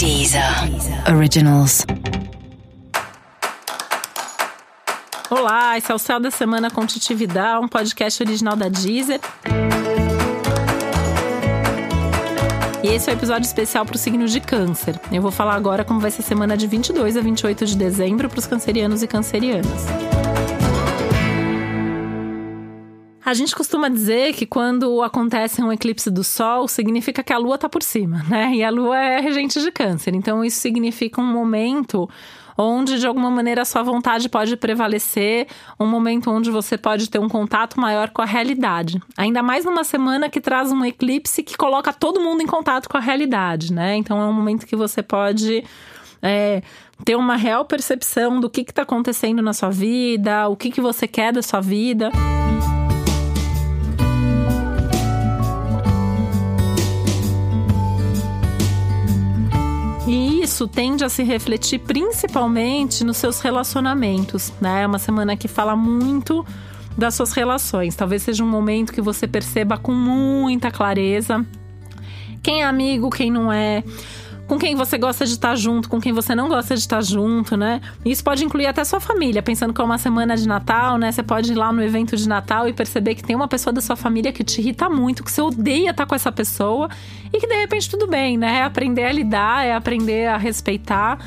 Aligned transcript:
Deezer 0.00 0.42
Originals. 1.14 1.84
Olá, 5.28 5.76
esse 5.76 5.92
é 5.92 5.94
o 5.94 5.98
Céu 5.98 6.18
da 6.18 6.30
Semana 6.30 6.70
com 6.70 6.86
Titividade, 6.86 7.62
um 7.62 7.68
podcast 7.68 8.22
original 8.22 8.56
da 8.56 8.70
Deezer. 8.70 9.20
E 12.82 12.88
esse 12.88 13.10
é 13.10 13.12
o 13.12 13.14
um 13.14 13.18
episódio 13.18 13.46
especial 13.46 13.84
para 13.84 13.94
o 13.94 13.98
signo 13.98 14.26
de 14.26 14.40
Câncer. 14.40 14.98
Eu 15.12 15.20
vou 15.20 15.30
falar 15.30 15.54
agora 15.54 15.84
como 15.84 16.00
vai 16.00 16.10
ser 16.10 16.22
a 16.22 16.24
semana 16.24 16.56
de 16.56 16.66
22 16.66 17.18
a 17.18 17.20
28 17.20 17.66
de 17.66 17.76
dezembro 17.76 18.26
para 18.30 18.38
os 18.38 18.46
cancerianos 18.46 19.02
e 19.02 19.06
cancerianas. 19.06 19.84
A 23.30 23.34
gente 23.34 23.54
costuma 23.54 23.88
dizer 23.88 24.34
que 24.34 24.44
quando 24.44 25.02
acontece 25.02 25.62
um 25.62 25.72
eclipse 25.72 26.10
do 26.10 26.24
Sol, 26.24 26.66
significa 26.66 27.22
que 27.22 27.32
a 27.32 27.38
Lua 27.38 27.54
está 27.54 27.68
por 27.68 27.80
cima, 27.80 28.24
né? 28.28 28.52
E 28.56 28.64
a 28.64 28.70
Lua 28.70 28.98
é 28.98 29.20
regente 29.20 29.62
de 29.62 29.70
Câncer. 29.70 30.16
Então, 30.16 30.44
isso 30.44 30.58
significa 30.58 31.20
um 31.20 31.32
momento 31.32 32.10
onde 32.58 32.98
de 32.98 33.06
alguma 33.06 33.30
maneira 33.30 33.62
a 33.62 33.64
sua 33.64 33.84
vontade 33.84 34.28
pode 34.28 34.56
prevalecer, 34.56 35.46
um 35.78 35.86
momento 35.86 36.28
onde 36.28 36.50
você 36.50 36.76
pode 36.76 37.08
ter 37.08 37.20
um 37.20 37.28
contato 37.28 37.78
maior 37.78 38.10
com 38.10 38.20
a 38.20 38.24
realidade. 38.24 39.00
Ainda 39.16 39.44
mais 39.44 39.64
numa 39.64 39.84
semana 39.84 40.28
que 40.28 40.40
traz 40.40 40.72
um 40.72 40.84
eclipse 40.84 41.44
que 41.44 41.56
coloca 41.56 41.92
todo 41.92 42.20
mundo 42.20 42.42
em 42.42 42.48
contato 42.48 42.88
com 42.88 42.96
a 42.96 43.00
realidade, 43.00 43.72
né? 43.72 43.94
Então 43.94 44.20
é 44.20 44.24
um 44.26 44.32
momento 44.32 44.66
que 44.66 44.74
você 44.74 45.04
pode 45.04 45.62
é, 46.20 46.64
ter 47.04 47.14
uma 47.14 47.36
real 47.36 47.64
percepção 47.64 48.40
do 48.40 48.50
que 48.50 48.62
está 48.62 48.82
acontecendo 48.82 49.40
na 49.40 49.52
sua 49.52 49.70
vida, 49.70 50.48
o 50.48 50.56
que, 50.56 50.72
que 50.72 50.80
você 50.80 51.06
quer 51.06 51.32
da 51.32 51.42
sua 51.42 51.60
vida. 51.60 52.10
E 60.10 60.42
isso 60.42 60.66
tende 60.66 61.04
a 61.04 61.08
se 61.08 61.22
refletir 61.22 61.78
principalmente 61.78 63.04
nos 63.04 63.16
seus 63.16 63.40
relacionamentos, 63.40 64.52
né? 64.60 64.82
É 64.82 64.86
uma 64.86 64.98
semana 64.98 65.36
que 65.36 65.46
fala 65.46 65.76
muito 65.76 66.44
das 66.98 67.14
suas 67.14 67.30
relações. 67.30 67.94
Talvez 67.94 68.24
seja 68.24 68.42
um 68.42 68.48
momento 68.48 68.92
que 68.92 69.00
você 69.00 69.28
perceba 69.28 69.78
com 69.78 69.92
muita 69.92 70.68
clareza 70.68 71.46
quem 72.42 72.62
é 72.62 72.64
amigo, 72.64 73.08
quem 73.08 73.30
não 73.30 73.52
é 73.52 73.84
com 74.50 74.58
quem 74.58 74.74
você 74.74 74.98
gosta 74.98 75.24
de 75.24 75.30
estar 75.30 75.54
junto, 75.54 75.88
com 75.88 76.00
quem 76.00 76.12
você 76.12 76.34
não 76.34 76.48
gosta 76.48 76.74
de 76.74 76.80
estar 76.80 77.00
junto, 77.04 77.56
né? 77.56 77.80
Isso 78.04 78.24
pode 78.24 78.44
incluir 78.44 78.66
até 78.66 78.82
sua 78.82 78.98
família, 78.98 79.40
pensando 79.40 79.72
que 79.72 79.80
é 79.80 79.84
uma 79.84 79.96
semana 79.96 80.36
de 80.36 80.48
Natal, 80.48 80.98
né? 80.98 81.12
Você 81.12 81.22
pode 81.22 81.52
ir 81.52 81.54
lá 81.54 81.72
no 81.72 81.80
evento 81.80 82.16
de 82.16 82.28
Natal 82.28 82.68
e 82.68 82.72
perceber 82.72 83.14
que 83.14 83.22
tem 83.22 83.36
uma 83.36 83.46
pessoa 83.46 83.72
da 83.72 83.80
sua 83.80 83.94
família 83.94 84.32
que 84.32 84.42
te 84.42 84.60
irrita 84.60 84.90
muito, 84.90 85.22
que 85.22 85.30
você 85.30 85.40
odeia 85.40 85.90
estar 85.90 86.04
com 86.04 86.16
essa 86.16 86.32
pessoa 86.32 86.88
e 87.32 87.38
que 87.38 87.46
de 87.46 87.54
repente 87.54 87.88
tudo 87.88 88.08
bem, 88.08 88.36
né? 88.36 88.58
É 88.58 88.62
aprender 88.64 89.04
a 89.04 89.12
lidar, 89.12 89.64
é 89.64 89.72
aprender 89.72 90.26
a 90.26 90.36
respeitar. 90.36 91.20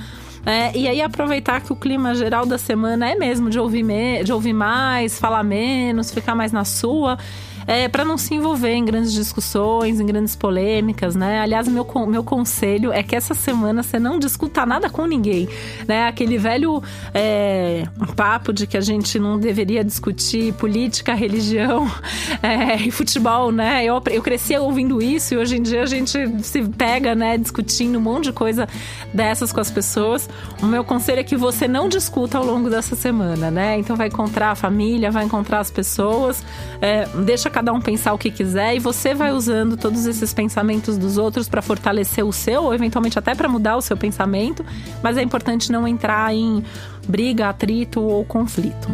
É, 0.45 0.77
e 0.77 0.89
aí 0.89 1.01
aproveitar 1.01 1.61
que 1.61 1.71
o 1.71 1.77
clima 1.77 2.13
geral 2.15 2.45
da 2.45 2.57
semana 2.57 3.09
é 3.09 3.15
mesmo 3.15 3.49
de 3.49 3.57
ouvir, 3.57 3.85
de 4.25 4.33
ouvir 4.33 4.51
mais, 4.51 5.17
falar 5.17 5.43
menos, 5.43 6.11
ficar 6.11 6.35
mais 6.35 6.51
na 6.51 6.65
sua 6.65 7.17
é, 7.67 7.87
para 7.87 8.03
não 8.03 8.17
se 8.17 8.33
envolver 8.33 8.73
em 8.73 8.85
grandes 8.85 9.13
discussões, 9.13 9.99
em 9.99 10.05
grandes 10.05 10.35
polêmicas, 10.35 11.15
né? 11.15 11.39
Aliás, 11.39 11.67
meu, 11.67 11.87
meu 12.07 12.23
conselho 12.23 12.91
é 12.91 13.01
que 13.03 13.15
essa 13.15 13.33
semana 13.33 13.83
você 13.83 13.99
não 13.99 14.19
discuta 14.19 14.65
nada 14.65 14.89
com 14.89 15.05
ninguém, 15.05 15.47
né? 15.87 16.07
Aquele 16.07 16.37
velho 16.37 16.81
é, 17.13 17.87
papo 18.15 18.51
de 18.51 18.67
que 18.67 18.77
a 18.77 18.81
gente 18.81 19.17
não 19.19 19.39
deveria 19.39 19.83
discutir 19.83 20.53
política, 20.53 21.13
religião 21.13 21.89
é, 22.41 22.75
e 22.75 22.91
futebol, 22.91 23.51
né? 23.51 23.83
Eu, 23.83 24.01
eu 24.11 24.21
cresci 24.21 24.55
ouvindo 24.57 25.01
isso 25.01 25.33
e 25.33 25.37
hoje 25.37 25.57
em 25.57 25.61
dia 25.61 25.83
a 25.83 25.85
gente 25.85 26.43
se 26.43 26.63
pega, 26.63 27.15
né, 27.15 27.37
discutindo 27.37 27.97
um 27.97 28.01
monte 28.01 28.25
de 28.25 28.33
coisa 28.33 28.67
dessas 29.13 29.51
com 29.51 29.59
as 29.59 29.71
pessoas. 29.71 30.29
O 30.61 30.65
meu 30.65 30.83
conselho 30.83 31.19
é 31.19 31.23
que 31.23 31.35
você 31.35 31.67
não 31.67 31.87
discuta 31.87 32.37
ao 32.37 32.45
longo 32.45 32.69
dessa 32.69 32.95
semana, 32.95 33.49
né? 33.49 33.77
Então 33.77 33.95
vai 33.95 34.07
encontrar 34.07 34.51
a 34.51 34.55
família, 34.55 35.11
vai 35.11 35.25
encontrar 35.25 35.59
as 35.59 35.71
pessoas, 35.71 36.43
é, 36.81 37.05
deixa 37.23 37.49
cada 37.53 37.71
um 37.71 37.79
pensar 37.79 38.13
o 38.13 38.17
que 38.17 38.31
quiser 38.31 38.75
e 38.75 38.79
você 38.79 39.13
vai 39.13 39.31
usando 39.31 39.77
todos 39.77 40.05
esses 40.05 40.33
pensamentos 40.33 40.97
dos 40.97 41.17
outros 41.17 41.47
para 41.47 41.61
fortalecer 41.61 42.25
o 42.25 42.33
seu, 42.33 42.63
ou 42.63 42.73
eventualmente 42.73 43.17
até 43.17 43.35
para 43.35 43.47
mudar 43.47 43.77
o 43.77 43.81
seu 43.81 43.95
pensamento, 43.95 44.65
mas 45.01 45.17
é 45.17 45.21
importante 45.21 45.71
não 45.71 45.87
entrar 45.87 46.33
em 46.33 46.63
briga, 47.07 47.49
atrito 47.49 48.01
ou 48.01 48.25
conflito. 48.25 48.89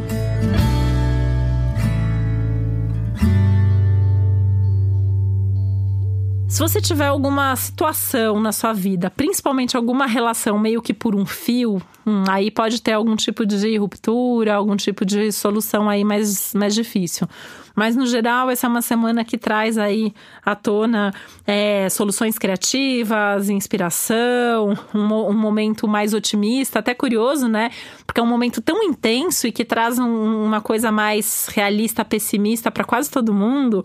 Se 6.59 6.63
você 6.63 6.81
tiver 6.81 7.07
alguma 7.07 7.55
situação 7.55 8.37
na 8.41 8.51
sua 8.51 8.73
vida, 8.73 9.09
principalmente 9.09 9.77
alguma 9.77 10.05
relação 10.05 10.59
meio 10.59 10.81
que 10.81 10.93
por 10.93 11.15
um 11.15 11.25
fio, 11.25 11.81
hum, 12.05 12.25
aí 12.27 12.51
pode 12.51 12.81
ter 12.81 12.91
algum 12.91 13.15
tipo 13.15 13.45
de 13.45 13.77
ruptura, 13.77 14.55
algum 14.55 14.75
tipo 14.75 15.05
de 15.05 15.31
solução 15.31 15.87
aí 15.87 16.03
mais, 16.03 16.53
mais 16.53 16.75
difícil. 16.75 17.29
Mas 17.73 17.95
no 17.95 18.05
geral, 18.05 18.49
essa 18.49 18.67
é 18.67 18.69
uma 18.69 18.81
semana 18.81 19.23
que 19.23 19.37
traz 19.37 19.77
aí 19.77 20.13
à 20.45 20.53
tona 20.53 21.13
é, 21.47 21.87
soluções 21.87 22.37
criativas, 22.37 23.49
inspiração, 23.49 24.77
um, 24.93 24.99
um, 24.99 25.33
momento 25.33 25.87
mais 25.87 26.13
otimista, 26.13 26.79
até 26.79 26.93
curioso, 26.93 27.47
né? 27.47 27.71
Porque 28.05 28.19
é 28.19 28.23
um 28.23 28.27
momento 28.27 28.59
tão 28.59 28.83
intenso 28.83 29.47
e 29.47 29.53
que 29.53 29.63
traz 29.63 29.97
um, 29.97 30.43
uma 30.43 30.59
coisa 30.59 30.91
mais 30.91 31.47
realista, 31.53 32.03
pessimista 32.03 32.69
para 32.69 32.83
quase 32.83 33.09
todo 33.09 33.33
mundo. 33.33 33.81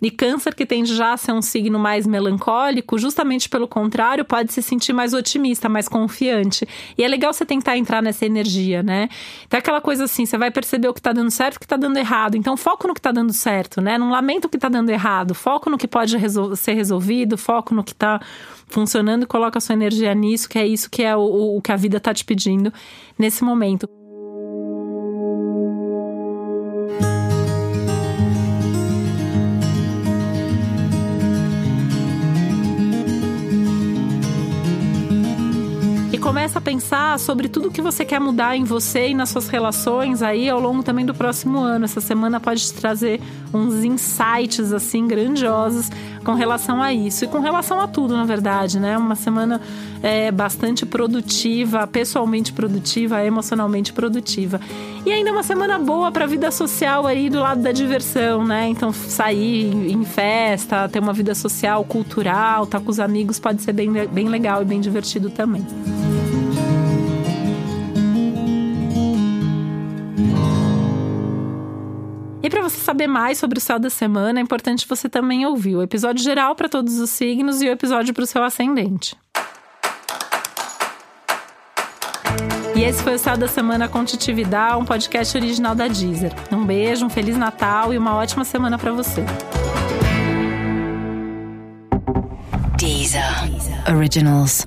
E 0.00 0.10
câncer, 0.10 0.54
que 0.54 0.64
tende 0.64 0.94
já 0.94 1.12
a 1.12 1.16
ser 1.16 1.32
um 1.32 1.42
signo 1.42 1.78
mais 1.78 2.06
melancólico, 2.06 2.98
justamente 2.98 3.48
pelo 3.48 3.66
contrário, 3.66 4.24
pode 4.24 4.52
se 4.52 4.62
sentir 4.62 4.92
mais 4.92 5.12
otimista, 5.12 5.68
mais 5.68 5.88
confiante. 5.88 6.68
E 6.96 7.02
é 7.02 7.08
legal 7.08 7.32
você 7.32 7.44
tentar 7.44 7.76
entrar 7.76 8.00
nessa 8.00 8.24
energia, 8.24 8.82
né? 8.82 9.08
Então, 9.46 9.58
é 9.58 9.60
aquela 9.60 9.80
coisa 9.80 10.04
assim, 10.04 10.24
você 10.24 10.38
vai 10.38 10.50
perceber 10.50 10.88
o 10.88 10.94
que 10.94 11.02
tá 11.02 11.12
dando 11.12 11.30
certo 11.30 11.54
e 11.54 11.56
o 11.56 11.60
que 11.60 11.66
tá 11.66 11.76
dando 11.76 11.96
errado. 11.96 12.36
Então, 12.36 12.56
foco 12.56 12.86
no 12.86 12.94
que 12.94 13.00
tá 13.00 13.10
dando 13.10 13.32
certo, 13.32 13.80
né? 13.80 13.98
Não 13.98 14.10
lamento 14.10 14.44
o 14.44 14.48
que 14.48 14.58
tá 14.58 14.68
dando 14.68 14.90
errado. 14.90 15.34
Foco 15.34 15.68
no 15.68 15.76
que 15.76 15.88
pode 15.88 16.16
resol 16.16 16.54
ser 16.54 16.74
resolvido, 16.74 17.36
foco 17.36 17.74
no 17.74 17.82
que 17.82 17.94
tá 17.94 18.20
funcionando 18.68 19.24
e 19.24 19.26
coloca 19.26 19.58
a 19.58 19.60
sua 19.60 19.72
energia 19.72 20.14
nisso, 20.14 20.48
que 20.48 20.58
é 20.58 20.66
isso 20.66 20.88
que 20.90 21.02
é 21.02 21.16
o, 21.16 21.56
o 21.56 21.62
que 21.62 21.72
a 21.72 21.76
vida 21.76 21.98
tá 21.98 22.14
te 22.14 22.24
pedindo 22.24 22.72
nesse 23.18 23.42
momento. 23.42 23.88
Pensar 36.78 37.18
sobre 37.18 37.48
tudo 37.48 37.72
que 37.72 37.82
você 37.82 38.04
quer 38.04 38.20
mudar 38.20 38.56
em 38.56 38.62
você 38.62 39.08
e 39.08 39.14
nas 39.14 39.30
suas 39.30 39.48
relações 39.48 40.22
aí 40.22 40.48
ao 40.48 40.60
longo 40.60 40.80
também 40.80 41.04
do 41.04 41.12
próximo 41.12 41.58
ano. 41.58 41.84
Essa 41.84 42.00
semana 42.00 42.38
pode 42.38 42.62
te 42.62 42.72
trazer 42.72 43.20
uns 43.52 43.82
insights 43.82 44.72
assim 44.72 45.08
grandiosos 45.08 45.90
com 46.24 46.34
relação 46.34 46.80
a 46.80 46.92
isso 46.92 47.24
e 47.24 47.28
com 47.28 47.40
relação 47.40 47.80
a 47.80 47.88
tudo, 47.88 48.16
na 48.16 48.24
verdade, 48.24 48.78
né? 48.78 48.96
Uma 48.96 49.16
semana 49.16 49.60
é, 50.04 50.30
bastante 50.30 50.86
produtiva, 50.86 51.84
pessoalmente 51.84 52.52
produtiva, 52.52 53.24
emocionalmente 53.24 53.92
produtiva. 53.92 54.60
E 55.04 55.10
ainda 55.10 55.32
uma 55.32 55.42
semana 55.42 55.80
boa 55.80 56.12
para 56.12 56.24
a 56.24 56.28
vida 56.28 56.52
social 56.52 57.08
aí 57.08 57.28
do 57.28 57.40
lado 57.40 57.60
da 57.60 57.72
diversão, 57.72 58.44
né? 58.44 58.68
Então 58.68 58.92
sair 58.92 59.90
em 59.90 60.04
festa, 60.04 60.88
ter 60.88 61.00
uma 61.00 61.12
vida 61.12 61.34
social, 61.34 61.84
cultural, 61.84 62.64
estar 62.64 62.78
tá 62.78 62.84
com 62.84 62.90
os 62.90 63.00
amigos 63.00 63.40
pode 63.40 63.62
ser 63.62 63.72
bem, 63.72 63.90
bem 64.06 64.28
legal 64.28 64.62
e 64.62 64.64
bem 64.64 64.80
divertido 64.80 65.28
também. 65.28 65.66
E 72.42 72.48
para 72.48 72.62
você 72.62 72.78
saber 72.78 73.08
mais 73.08 73.38
sobre 73.38 73.58
o 73.58 73.60
céu 73.60 73.78
da 73.78 73.90
semana, 73.90 74.38
é 74.38 74.42
importante 74.42 74.86
você 74.86 75.08
também 75.08 75.44
ouvir 75.44 75.74
o 75.76 75.82
episódio 75.82 76.22
geral 76.22 76.54
para 76.54 76.68
todos 76.68 76.98
os 76.98 77.10
signos 77.10 77.60
e 77.60 77.68
o 77.68 77.72
episódio 77.72 78.14
para 78.14 78.22
o 78.22 78.26
seu 78.26 78.44
ascendente. 78.44 79.16
E 82.76 82.84
esse 82.84 83.02
foi 83.02 83.16
o 83.16 83.18
Céu 83.18 83.36
da 83.36 83.48
Semana 83.48 83.88
com 83.88 84.04
Titividade, 84.04 84.76
um 84.76 84.84
podcast 84.84 85.36
original 85.36 85.74
da 85.74 85.88
Deezer. 85.88 86.32
Um 86.52 86.64
beijo, 86.64 87.04
um 87.04 87.10
Feliz 87.10 87.36
Natal 87.36 87.92
e 87.92 87.98
uma 87.98 88.14
ótima 88.14 88.44
semana 88.44 88.78
para 88.78 88.92
você. 88.92 89.24
Deezer. 92.76 93.24
Originals. 93.92 94.64